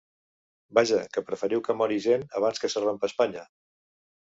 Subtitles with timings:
[0.77, 3.51] Vaja que preferiu que mori gent abans que ‘se rompa Espanya’.